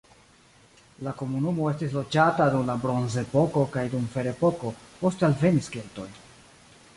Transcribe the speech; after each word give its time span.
La 1.07 1.11
komunumo 1.19 1.67
estis 1.71 1.93
loĝata 1.97 2.47
dum 2.55 2.71
la 2.71 2.77
bronzepoko 2.85 3.67
kaj 3.77 3.85
dum 3.93 4.09
ferepoko, 4.17 4.73
poste 5.05 5.29
alvenis 5.29 5.71
keltoj. 5.77 6.09